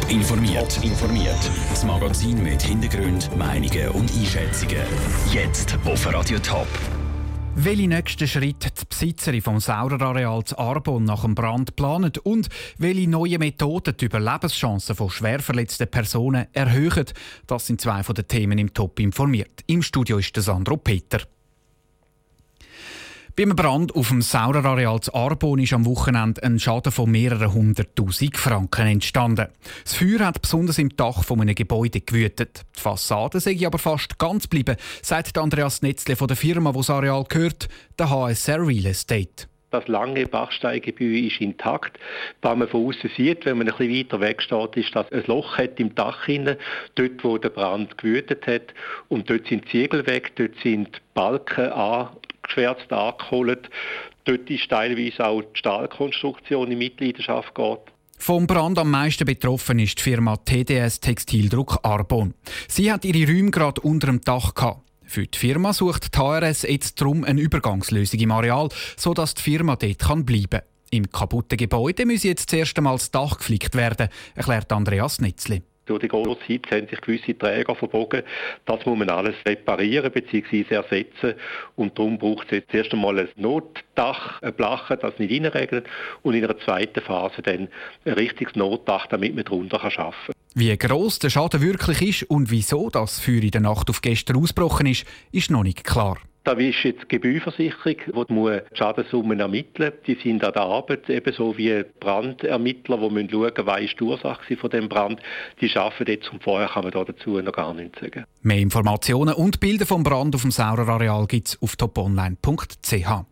Top 0.00 0.10
informiert. 0.10 0.84
informiert. 0.84 1.50
Das 1.70 1.84
Magazin 1.84 2.42
mit 2.42 2.62
Hintergrund, 2.62 3.34
Meinungen 3.36 3.88
und 3.90 4.10
Einschätzungen. 4.12 4.82
Jetzt 5.32 5.76
auf 5.84 6.12
Radio 6.12 6.38
Top. 6.38 6.68
Welche 7.54 7.88
nächsten 7.88 8.28
Schritte 8.28 8.70
die 8.70 8.84
Besitzerin 8.88 9.42
vom 9.42 9.60
Saurerareal 9.60 10.44
zu 10.44 10.58
Arbon 10.58 11.04
nach 11.04 11.22
dem 11.22 11.34
Brand 11.34 11.74
planen 11.74 12.12
und 12.22 12.48
welche 12.76 13.08
neue 13.08 13.38
Methoden 13.38 13.96
die 13.96 14.04
Überlebenschancen 14.04 14.94
von 14.94 15.10
schwer 15.10 15.40
verletzten 15.40 15.88
Personen 15.88 16.46
erhöhen, 16.52 17.06
das 17.46 17.66
sind 17.66 17.80
zwei 17.80 18.02
von 18.02 18.14
den 18.14 18.28
Themen 18.28 18.58
im 18.58 18.74
Top 18.74 19.00
informiert. 19.00 19.62
Im 19.66 19.82
Studio 19.82 20.18
ist 20.18 20.36
der 20.36 20.42
Sandro 20.42 20.76
Peter. 20.76 21.20
Beim 23.38 23.54
Brand 23.54 23.94
auf 23.94 24.08
dem 24.08 24.20
Saurerareal 24.20 25.00
zu 25.00 25.14
Arbon 25.14 25.60
ist 25.60 25.72
am 25.72 25.86
Wochenende 25.86 26.42
ein 26.42 26.58
Schaden 26.58 26.90
von 26.90 27.08
mehreren 27.08 27.54
hunderttausend 27.54 28.36
Franken 28.36 28.88
entstanden. 28.88 29.46
Das 29.84 29.94
Feuer 29.94 30.26
hat 30.26 30.42
besonders 30.42 30.76
im 30.78 30.88
Dach 30.96 31.22
von 31.22 31.40
einem 31.40 31.54
Gebäude 31.54 32.00
gewütet. 32.00 32.62
Die 32.76 32.80
Fassade 32.80 33.38
sei 33.38 33.56
aber 33.64 33.78
fast 33.78 34.18
ganz 34.18 34.50
geblieben, 34.50 34.74
sagt 35.02 35.38
Andreas 35.38 35.82
Netzle 35.82 36.16
von 36.16 36.26
der 36.26 36.36
Firma, 36.36 36.74
wo 36.74 36.78
das 36.78 36.90
Areal 36.90 37.22
gehört, 37.28 37.68
der 37.96 38.10
HSR 38.10 38.66
Real 38.66 38.86
Estate. 38.86 39.46
Das 39.70 39.86
lange 39.86 40.26
Bachsteingebäude 40.26 41.28
ist 41.28 41.40
intakt. 41.40 41.96
Was 42.42 42.56
man 42.56 42.66
von 42.66 42.88
außen 42.88 43.08
sieht, 43.16 43.46
wenn 43.46 43.58
man 43.58 43.68
bisschen 43.68 43.94
weiter 43.94 44.20
weg 44.20 44.42
steht, 44.42 44.76
ist, 44.76 44.96
dass 44.96 45.12
ein 45.12 45.22
Loch 45.28 45.58
hat 45.58 45.78
im 45.78 45.94
Dach 45.94 46.24
hinten, 46.24 46.56
dort 46.96 47.22
wo 47.22 47.38
der 47.38 47.50
Brand 47.50 47.96
gewütet 47.98 48.48
hat. 48.48 48.74
Und 49.06 49.30
dort 49.30 49.46
sind 49.46 49.68
Ziegel 49.68 50.04
weg, 50.08 50.32
dort 50.34 50.56
sind 50.60 51.00
Balken 51.14 51.70
an 51.70 52.08
geschwärzt 52.48 52.92
angeholt. 52.92 53.70
Dort 54.24 54.50
ist 54.50 54.68
teilweise 54.68 55.24
auch 55.24 55.42
die 55.42 55.58
Stahlkonstruktion 55.58 56.70
in 56.72 56.78
Mitleidenschaft 56.78 57.54
geht. 57.54 57.78
Vom 58.18 58.46
Brand 58.46 58.78
am 58.78 58.90
meisten 58.90 59.24
betroffen 59.24 59.78
ist 59.78 59.98
die 59.98 60.02
Firma 60.02 60.36
TDS 60.36 61.00
Textildruck 61.00 61.78
Arbon. 61.82 62.34
Sie 62.66 62.92
hat 62.92 63.04
ihre 63.04 63.32
Räume 63.32 63.52
gerade 63.52 63.80
unter 63.80 64.08
dem 64.08 64.20
Dach 64.20 64.54
gehabt. 64.54 64.82
Für 65.04 65.26
die 65.26 65.38
Firma 65.38 65.72
sucht 65.72 66.14
die 66.14 66.72
jetzt 66.72 67.00
darum 67.00 67.24
eine 67.24 67.40
Übergangslösung 67.40 68.20
im 68.20 68.30
Areal, 68.32 68.68
sodass 68.96 69.34
die 69.34 69.42
Firma 69.42 69.76
dort 69.76 70.26
bleiben 70.26 70.50
kann. 70.50 70.62
Im 70.90 71.10
kaputten 71.10 71.56
Gebäude 71.56 72.04
muss 72.04 72.24
jetzt 72.24 72.50
zuerst 72.50 72.76
einmal 72.76 72.96
das 72.96 73.10
Dach 73.10 73.38
geflickt 73.38 73.74
werden, 73.74 74.08
erklärt 74.34 74.72
Andreas 74.72 75.20
Netzli. 75.20 75.62
Durch 75.88 76.00
die 76.00 76.08
große 76.08 76.38
Zeit 76.46 76.70
haben 76.70 76.86
sich 76.86 77.00
gewisse 77.00 77.36
Träger 77.36 77.74
verbogen. 77.74 78.22
Das 78.66 78.84
muss 78.84 78.98
man 78.98 79.08
alles 79.10 79.34
reparieren 79.46 80.12
bzw. 80.12 80.64
ersetzen. 80.74 81.34
Und 81.76 81.98
darum 81.98 82.18
braucht 82.18 82.46
es 82.46 82.58
jetzt 82.58 82.74
erst 82.74 82.92
einmal 82.92 83.18
ein 83.18 83.28
Notdach, 83.36 84.42
ein 84.42 84.52
Blachen, 84.54 84.98
das 85.00 85.18
nicht 85.18 85.32
reinregnet. 85.32 85.86
Und 86.22 86.34
in 86.34 86.44
einer 86.44 86.58
zweiten 86.58 87.00
Phase 87.00 87.42
dann 87.42 87.68
ein 88.04 88.12
richtiges 88.12 88.54
Notdach, 88.54 89.06
damit 89.06 89.34
man 89.34 89.44
darunter 89.44 89.82
arbeiten 89.82 89.96
kann. 89.96 90.34
Wie 90.54 90.76
gross 90.76 91.18
der 91.18 91.30
Schaden 91.30 91.62
wirklich 91.62 92.02
ist 92.02 92.30
und 92.30 92.50
wieso 92.50 92.90
das 92.90 93.20
Feuer 93.20 93.42
in 93.42 93.50
der 93.50 93.60
Nacht 93.60 93.88
auf 93.90 94.02
gestern 94.02 94.36
ausgebrochen 94.36 94.86
ist, 94.86 95.06
ist 95.32 95.50
noch 95.50 95.62
nicht 95.62 95.84
klar. 95.84 96.18
Da 96.44 96.52
ist 96.52 96.82
jetzt 96.82 97.02
die 97.02 97.08
Gebührversicherung, 97.08 97.96
die 98.06 98.32
muss 98.32 98.62
die 98.70 98.76
Schadenssummen 98.76 99.38
ermitteln. 99.38 99.92
Die 100.06 100.14
sind 100.14 100.42
an 100.44 100.52
der 100.52 100.62
Arbeit, 100.62 101.10
ebenso 101.10 101.58
wie 101.58 101.84
Brandermittler, 102.00 102.96
die 102.96 103.10
müssen 103.10 103.30
schauen, 103.30 103.66
was 103.66 103.80
ist 103.82 104.00
die 104.00 104.04
Ursache 104.04 104.56
von 104.56 104.70
dem 104.70 104.88
Brand. 104.88 105.20
Die 105.60 105.70
arbeiten 105.76 106.10
jetzt 106.10 106.32
und 106.32 106.42
vorher 106.42 106.68
kann 106.68 106.84
man 106.84 106.92
dazu 106.92 107.40
noch 107.40 107.52
gar 107.52 107.74
nichts 107.74 108.00
sagen. 108.00 108.24
Mehr 108.42 108.58
Informationen 108.58 109.34
und 109.34 109.60
Bilder 109.60 109.84
vom 109.84 110.02
Brand 110.02 110.34
auf 110.34 110.42
dem 110.42 110.50
Saurerareal 110.50 111.26
gibt 111.26 111.48
es 111.48 111.62
auf 111.62 111.76
toponline.ch. 111.76 113.24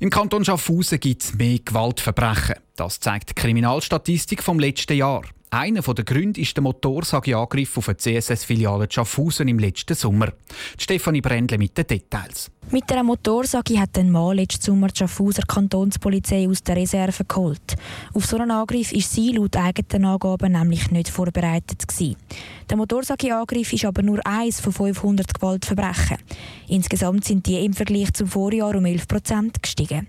Im 0.00 0.10
Kanton 0.10 0.44
Schaffhausen 0.44 1.00
gibt 1.00 1.24
es 1.24 1.34
mehr 1.34 1.58
Gewaltverbrechen. 1.58 2.54
Das 2.76 3.00
zeigt 3.00 3.30
die 3.30 3.34
Kriminalstatistik 3.34 4.44
vom 4.44 4.60
letzten 4.60 4.96
Jahr. 4.96 5.22
Einer 5.50 5.80
der 5.80 6.04
Gründe 6.04 6.42
ist 6.42 6.56
der 6.56 6.62
Motorsageangriff 6.62 7.78
auf 7.78 7.88
eine 7.88 7.96
CSS-Filiale 7.96 8.86
Schaffhausen 8.90 9.48
im 9.48 9.58
letzten 9.58 9.94
Sommer. 9.94 10.32
Stefanie 10.76 11.22
Brändle 11.22 11.56
mit 11.56 11.76
den 11.78 11.86
Details. 11.86 12.50
Mit 12.70 12.92
einer 12.92 13.02
Motorsage 13.02 13.80
hat 13.80 13.96
ein 13.96 14.10
Mann 14.10 14.36
letzten 14.36 14.62
Sommer 14.62 14.88
die 14.88 14.98
Schaffhauser 14.98 15.44
Kantonspolizei 15.48 16.46
aus 16.46 16.62
der 16.62 16.76
Reserve 16.76 17.24
geholt. 17.24 17.76
Auf 18.12 18.26
so 18.26 18.36
einen 18.36 18.50
Angriff 18.50 18.92
ist 18.92 19.10
sie 19.10 19.32
laut 19.32 19.56
eigenen 19.56 20.04
Angaben 20.04 20.52
nämlich 20.52 20.90
nicht 20.90 21.08
vorbereitet 21.08 21.88
gewesen. 21.88 22.16
Der 22.68 22.76
Motorsageangriff 22.76 23.72
ist 23.72 23.86
aber 23.86 24.02
nur 24.02 24.20
eins 24.26 24.60
von 24.60 24.74
500 24.74 25.32
Gewaltverbrechen. 25.32 26.18
Insgesamt 26.68 27.24
sind 27.24 27.46
die 27.46 27.64
im 27.64 27.72
Vergleich 27.72 28.12
zum 28.12 28.26
Vorjahr 28.26 28.76
um 28.76 28.84
11 28.84 29.08
Prozent 29.08 29.62
gestiegen. 29.62 30.08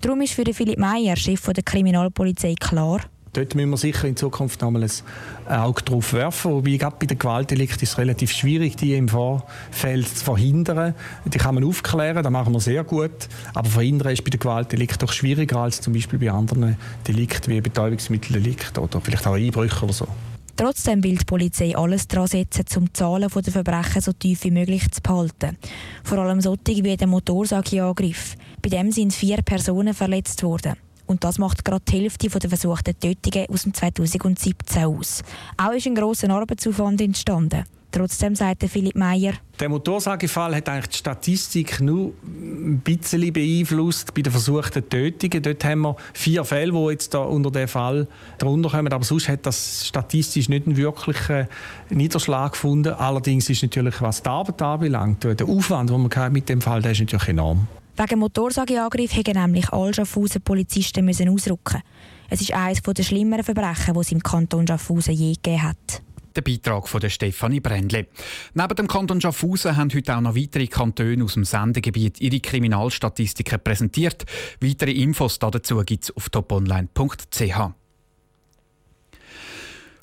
Darum 0.00 0.22
ist 0.22 0.32
für 0.32 0.50
Philipp 0.54 0.78
Meyer, 0.78 1.16
Chef 1.16 1.42
der 1.42 1.62
Kriminalpolizei, 1.62 2.54
klar, 2.58 3.02
Dort 3.38 3.54
müssen 3.54 3.70
wir 3.70 3.76
sicher 3.76 4.08
in 4.08 4.16
Zukunft 4.16 4.62
nochmal 4.62 4.82
ein 4.82 5.60
Auge 5.60 5.84
drauf 5.84 6.12
werfen. 6.12 6.50
Wobei 6.50 6.76
gerade 6.76 6.96
bei 6.98 7.06
den 7.06 7.20
Gewaltdelikten 7.20 7.84
ist 7.84 7.92
es 7.92 7.96
relativ 7.96 8.32
schwierig, 8.32 8.74
die 8.76 8.94
im 8.94 9.08
Vorfeld 9.08 10.08
zu 10.08 10.24
verhindern. 10.24 10.92
Die 11.24 11.38
kann 11.38 11.54
man 11.54 11.62
aufklären, 11.62 12.24
das 12.24 12.32
machen 12.32 12.52
wir 12.52 12.58
sehr 12.58 12.82
gut. 12.82 13.28
Aber 13.54 13.68
verhindern 13.68 14.12
ist 14.12 14.24
bei 14.24 14.30
den 14.30 14.40
Gewaltdelikten 14.40 14.98
doch 14.98 15.12
schwieriger 15.12 15.58
als 15.58 15.80
zum 15.80 15.92
Beispiel 15.92 16.18
bei 16.18 16.32
anderen 16.32 16.76
Delikten 17.06 17.52
wie 17.52 17.60
Betäubungsmitteldelikten 17.60 18.82
oder 18.82 19.00
vielleicht 19.00 19.24
auch 19.28 19.34
Einbrüche 19.34 19.84
oder 19.84 19.92
so. 19.92 20.08
Trotzdem 20.56 21.04
will 21.04 21.18
die 21.18 21.24
Polizei 21.24 21.76
alles 21.76 22.08
daran 22.08 22.26
setzen, 22.26 22.64
um 22.74 22.86
die 22.86 22.92
Zahlen 22.92 23.30
der 23.32 23.52
Verbrechen 23.52 24.02
so 24.02 24.12
tief 24.14 24.42
wie 24.42 24.50
möglich 24.50 24.90
zu 24.90 25.00
behalten. 25.00 25.56
Vor 26.02 26.18
allem 26.18 26.40
solche 26.40 26.82
wie 26.82 26.96
der 26.96 27.06
Motorsageangriff. 27.06 28.34
Bei 28.60 28.68
dem 28.68 28.90
sind 28.90 29.12
vier 29.12 29.42
Personen 29.42 29.94
verletzt 29.94 30.42
worden. 30.42 30.74
Und 31.08 31.24
das 31.24 31.38
macht 31.38 31.64
gerade 31.64 31.82
die 31.88 32.02
Hälfte 32.02 32.28
der 32.28 32.50
versuchten 32.50 32.94
Tötungen 33.00 33.48
aus 33.48 33.62
dem 33.62 33.74
2017 33.74 34.84
aus. 34.84 35.22
Auch 35.56 35.72
ist 35.72 35.86
ein 35.86 35.94
grosser 35.94 36.30
Arbeitsaufwand 36.30 37.00
entstanden. 37.00 37.64
Trotzdem 37.90 38.34
sagt 38.34 38.62
Philipp 38.64 38.96
Meyer, 38.96 39.32
der 39.58 39.70
Motorsagefall 39.70 40.54
hat 40.54 40.68
eigentlich 40.68 40.88
die 40.88 40.98
Statistik 40.98 41.80
nur 41.80 42.12
ein 42.22 42.80
bisschen 42.84 43.32
beeinflusst 43.32 44.12
bei 44.12 44.20
den 44.20 44.30
versuchten 44.30 44.86
Tötungen. 44.86 45.42
Dort 45.42 45.64
haben 45.64 45.80
wir 45.80 45.96
vier 46.12 46.44
Fälle, 46.44 46.72
die 46.72 46.90
jetzt 46.90 47.14
da 47.14 47.20
unter 47.20 47.50
den 47.50 47.66
Fall 47.66 48.06
drunter 48.36 48.68
kommen. 48.68 48.92
Aber 48.92 49.04
sonst 49.04 49.28
hat 49.28 49.46
das 49.46 49.86
statistisch 49.86 50.50
nicht 50.50 50.66
einen 50.66 50.76
wirklichen 50.76 51.48
Niederschlag 51.88 52.52
gefunden. 52.52 52.92
Allerdings 52.92 53.48
ist 53.48 53.62
natürlich, 53.62 54.02
was 54.02 54.22
die 54.22 54.28
Arbeit 54.28 54.60
anbelangt, 54.60 55.24
der 55.24 55.48
Aufwand, 55.48 55.88
den 55.88 56.02
man 56.02 56.32
mit 56.32 56.50
dem 56.50 56.60
Fall, 56.60 56.82
der 56.82 56.92
ist 56.92 57.00
natürlich 57.00 57.28
enorm. 57.28 57.66
Wegen 57.98 58.20
Motorsageangriff 58.20 59.16
mussten 59.16 59.40
nämlich 59.40 59.72
alle 59.72 59.92
Schaffhausen 59.92 60.40
Polizisten 60.40 61.04
müssen 61.04 61.28
ausrücken. 61.30 61.82
Es 62.30 62.40
ist 62.40 62.52
eines 62.52 62.80
der 62.80 63.02
schlimmeren 63.02 63.42
Verbrechen, 63.42 63.94
die 63.94 64.00
es 64.00 64.12
im 64.12 64.22
Kanton 64.22 64.68
Schaffhausen 64.68 65.14
je 65.14 65.32
gegeben 65.32 65.64
hat. 65.64 66.02
Der 66.36 66.42
Beitrag 66.42 66.86
von 66.86 67.00
der 67.00 67.08
Stefanie 67.08 67.58
Brändle. 67.58 68.06
Neben 68.54 68.76
dem 68.76 68.86
Kanton 68.86 69.20
Schaffhausen 69.20 69.76
haben 69.76 69.92
heute 69.92 70.16
auch 70.16 70.20
noch 70.20 70.36
weitere 70.36 70.68
Kantone 70.68 71.24
aus 71.24 71.34
dem 71.34 71.44
Sendegebiet 71.44 72.20
ihre 72.20 72.38
Kriminalstatistiken 72.38 73.58
präsentiert. 73.64 74.24
Weitere 74.60 74.92
Infos 74.92 75.40
dazu 75.40 75.82
gibt 75.84 76.04
es 76.04 76.16
auf 76.16 76.28
toponline.ch. 76.28 77.60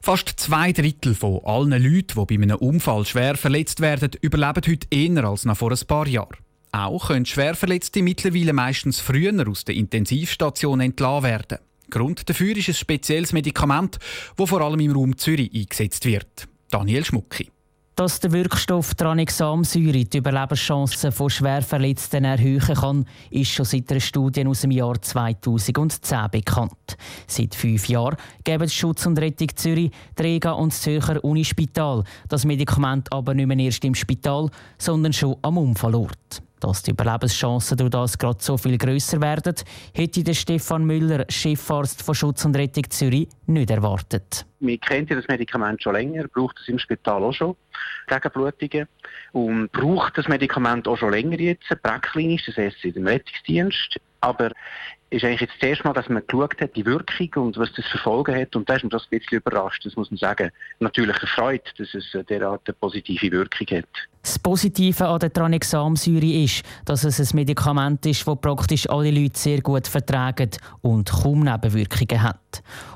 Fast 0.01 0.29
zwei 0.35 0.73
Drittel 0.73 1.15
von 1.15 1.39
allen 1.45 1.81
Leuten, 1.81 2.19
die 2.19 2.37
bei 2.37 2.43
einem 2.43 2.57
Unfall 2.57 3.05
schwer 3.05 3.37
verletzt 3.37 3.79
werden, 3.79 4.11
überleben 4.19 4.63
heute 4.67 4.87
eher 4.91 5.23
als 5.23 5.45
noch 5.45 5.55
vor 5.55 5.71
ein 5.71 5.87
paar 5.87 6.07
Jahren. 6.07 6.35
Auch 6.75 7.07
können 7.07 7.25
Schwerverletzte 7.25 8.03
mittlerweile 8.03 8.51
meistens 8.51 8.99
früher 8.99 9.47
aus 9.47 9.63
der 9.63 9.75
Intensivstation 9.75 10.81
entlassen 10.81 11.23
werden. 11.23 11.57
Grund 11.89 12.29
dafür 12.29 12.57
ist 12.57 12.67
ein 12.67 12.73
spezielles 12.73 13.31
Medikament, 13.31 13.97
das 14.35 14.49
vor 14.49 14.59
allem 14.59 14.81
im 14.81 14.91
Raum 14.91 15.17
Zürich 15.17 15.53
eingesetzt 15.55 16.05
wird. 16.05 16.49
Daniel 16.69 17.05
Schmucki. 17.05 17.49
Dass 17.95 18.19
der 18.19 18.33
Wirkstoff 18.33 18.93
Tranexamsäure 18.93 20.03
die 20.03 20.17
Überlebenschancen 20.17 21.13
von 21.13 21.29
Schwerverletzten 21.29 22.25
erhöhen 22.25 22.59
kann, 22.59 23.05
ist 23.31 23.51
schon 23.51 23.63
seit 23.63 23.89
einer 23.89 24.01
Studie 24.01 24.45
aus 24.45 24.59
dem 24.59 24.71
Jahr 24.71 25.01
2010 25.01 26.29
bekannt. 26.29 26.97
Seit 27.25 27.55
fünf 27.55 27.87
Jahren 27.87 28.17
geben 28.43 28.67
Schutz 28.67 29.05
und 29.05 29.17
Rettung 29.17 29.47
Zürich, 29.55 29.91
Träga 30.13 30.51
und 30.51 30.73
das 30.73 30.81
Zürcher 30.81 31.23
Unispital 31.23 32.03
das 32.27 32.43
Medikament 32.43 33.13
aber 33.13 33.33
nicht 33.33 33.47
mehr 33.47 33.59
erst 33.59 33.85
im 33.85 33.95
Spital, 33.95 34.49
sondern 34.77 35.13
schon 35.13 35.37
am 35.41 35.57
Unfallort. 35.57 36.43
Dass 36.59 36.83
die 36.83 36.91
Überlebenschancen 36.91 37.77
durch 37.77 37.89
das 37.89 38.17
gerade 38.17 38.39
so 38.41 38.57
viel 38.57 38.77
grösser 38.77 39.21
werden, 39.21 39.55
hätte 39.93 40.23
der 40.23 40.33
Stefan 40.33 40.85
Müller, 40.85 41.25
Chefarzt 41.29 42.01
von 42.01 42.15
Schutz 42.15 42.45
und 42.45 42.55
Rettung 42.55 42.89
Zürich, 42.89 43.27
nicht 43.45 43.69
erwartet. 43.69 44.45
Wir 44.59 44.77
kennen 44.77 45.07
das 45.07 45.27
Medikament 45.27 45.83
schon 45.83 45.93
länger, 45.93 46.27
braucht 46.27 46.59
es 46.59 46.67
im 46.67 46.79
Spital 46.79 47.23
auch 47.23 47.33
schon 47.33 47.55
gegen 48.07 48.31
Blutungen 48.31 48.87
und 49.33 49.71
braucht 49.71 50.17
das 50.17 50.27
Medikament 50.27 50.87
auch 50.87 50.97
schon 50.97 51.11
länger 51.11 51.39
jetzt, 51.39 51.67
präklinisch, 51.83 52.45
das 52.45 52.57
heißt 52.57 52.83
in 52.85 52.93
dem 52.93 53.07
Rettungsdienst. 53.07 53.99
Aber 54.21 54.51
ist 55.11 55.23
eigentlich 55.23 55.41
jetzt 55.41 55.53
das 55.61 55.69
erste 55.69 55.87
Mal, 55.87 55.93
dass 55.93 56.09
man 56.09 56.23
geschaut 56.25 56.59
hat, 56.59 56.75
die 56.75 56.85
Wirkung 56.85 57.45
und 57.45 57.57
was 57.57 57.71
das 57.73 57.85
für 57.85 57.97
Folgen 57.97 58.35
hat. 58.35 58.55
Und 58.55 58.67
da 58.67 58.75
ist 58.75 58.83
man 58.83 58.89
das 58.89 59.03
ein 59.03 59.19
bisschen 59.19 59.37
überrascht, 59.37 59.85
das 59.85 59.95
muss 59.95 60.09
man 60.09 60.17
sagen. 60.17 60.51
Natürlich 60.79 61.17
erfreut, 61.21 61.73
dass 61.77 61.93
es 61.93 62.05
derart 62.27 62.61
eine 62.65 62.73
positive 62.73 63.31
Wirkung 63.31 63.77
hat. 63.77 63.89
Das 64.21 64.39
Positive 64.39 65.07
an 65.07 65.19
der 65.19 65.31
Tranexamsäure 65.31 66.43
ist, 66.43 66.63
dass 66.85 67.03
es 67.03 67.19
ein 67.19 67.35
Medikament 67.35 68.05
ist, 68.05 68.27
das 68.27 68.39
praktisch 68.41 68.89
alle 68.89 69.11
Leute 69.11 69.37
sehr 69.37 69.61
gut 69.61 69.87
vertragen 69.87 70.49
und 70.81 71.11
kaum 71.11 71.41
Nebenwirkungen 71.41 72.23
hat. 72.23 72.39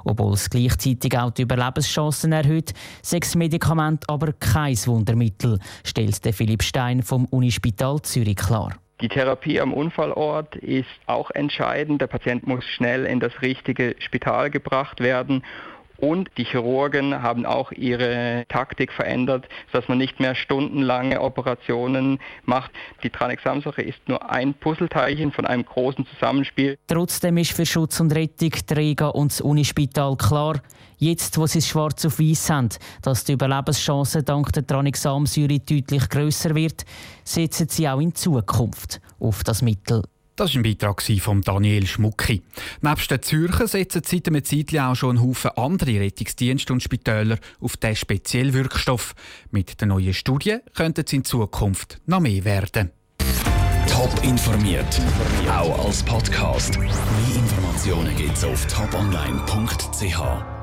Obwohl 0.03 0.33
es 0.33 0.49
gleichzeitig 0.49 1.17
auch 1.17 1.31
die 1.31 1.43
Überlebenschancen 1.43 2.31
erhöht, 2.31 2.73
sechs 3.01 3.35
Medikament 3.35 4.09
aber 4.09 4.33
kein 4.33 4.75
Wundermittel, 4.85 5.59
stellt 5.83 6.19
Philipp 6.35 6.63
Stein 6.63 7.01
vom 7.01 7.25
Unispital 7.25 8.01
Zürich 8.01 8.35
klar. 8.35 8.75
Die 9.01 9.07
Therapie 9.07 9.61
am 9.61 9.73
Unfallort 9.73 10.57
ist 10.57 10.89
auch 11.05 11.31
entscheidend. 11.31 12.01
Der 12.01 12.07
Patient 12.07 12.45
muss 12.45 12.65
schnell 12.65 13.05
in 13.05 13.21
das 13.21 13.31
richtige 13.41 13.95
Spital 13.99 14.49
gebracht 14.49 14.99
werden 14.99 15.43
und 15.99 16.29
die 16.37 16.45
Chirurgen 16.45 17.21
haben 17.21 17.45
auch 17.45 17.71
ihre 17.71 18.45
Taktik 18.47 18.91
verändert, 18.91 19.47
dass 19.71 19.87
man 19.87 19.97
nicht 19.97 20.19
mehr 20.19 20.35
stundenlange 20.35 21.21
Operationen 21.21 22.19
macht. 22.45 22.71
Die 23.03 23.09
Tranexamsache 23.09 23.81
ist 23.81 23.99
nur 24.07 24.29
ein 24.29 24.53
Puzzleteilchen 24.53 25.31
von 25.31 25.45
einem 25.45 25.65
großen 25.65 26.05
Zusammenspiel. 26.05 26.77
Trotzdem 26.87 27.37
ist 27.37 27.51
für 27.51 27.65
Schutz 27.65 27.99
und 27.99 28.13
Rettung 28.13 28.51
Träger 28.67 29.15
und 29.15 29.31
das 29.31 29.41
Unispital 29.41 30.15
klar, 30.15 30.61
jetzt 30.97 31.37
wo 31.37 31.47
sie 31.47 31.59
es 31.59 31.67
schwarz 31.67 32.05
auf 32.05 32.19
weiß 32.19 32.49
haben, 32.49 32.69
dass 33.01 33.23
die 33.23 33.33
Überlebenschance 33.33 34.23
dank 34.23 34.51
der 34.53 34.65
Tranexamsäure 34.65 35.59
deutlich 35.59 36.09
grösser 36.09 36.55
wird, 36.55 36.85
setzen 37.23 37.67
sie 37.69 37.89
auch 37.89 37.99
in 37.99 38.15
Zukunft 38.15 39.01
auf 39.19 39.43
das 39.43 39.61
Mittel. 39.61 40.03
Das 40.39 40.55
war 40.55 40.61
ein 40.61 40.63
Beitrag 40.63 41.01
von 41.01 41.41
Daniel 41.41 41.85
Schmucki. 41.85 42.41
Neben 42.79 43.07
den 43.09 43.21
Zürcher 43.21 43.67
setzen 43.67 44.03
seit 44.05 44.25
einem 44.29 44.41
Zeitpunkt 44.41 44.79
auch 44.79 44.95
schon 44.95 45.17
ein 45.17 45.21
Haufen 45.21 45.51
andere 45.57 45.99
Rettungsdienste 45.99 46.71
und 46.71 46.81
Spitäler 46.81 47.37
auf 47.59 47.75
diesen 47.75 47.97
speziellen 47.97 48.53
Wirkstoff. 48.53 49.15
Mit 49.51 49.81
der 49.81 49.89
neuen 49.89 50.13
Studie 50.13 50.59
könnte 50.75 51.03
es 51.05 51.11
in 51.11 51.25
Zukunft 51.25 51.99
noch 52.05 52.21
mehr 52.21 52.45
werden. 52.45 52.91
Top 53.89 54.13
informiert, 54.23 55.01
auch 55.51 55.87
als 55.87 56.03
Podcast. 56.03 56.79
Mehr 56.79 56.87
Informationen 57.35 58.15
gibt 58.15 58.37
es 58.37 58.45
auf 58.45 58.65
toponline.ch. 58.67 60.58